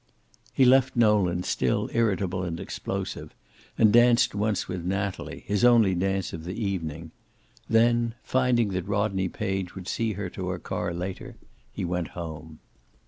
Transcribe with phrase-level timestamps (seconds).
[0.51, 3.35] He left Nolan still irritable and explosive,
[3.77, 7.11] and danced once with Natalie, his only dance of the evening.
[7.69, 11.35] Then, finding that Rodney Page would see her to her car later,
[11.71, 12.57] he went home.